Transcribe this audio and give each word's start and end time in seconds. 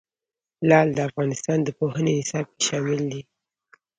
لعل 0.69 0.89
د 0.95 0.99
افغانستان 1.09 1.57
د 1.63 1.69
پوهنې 1.79 2.11
نصاب 2.19 2.45
کې 2.51 2.61
شامل 2.67 3.01
دي. 3.11 3.21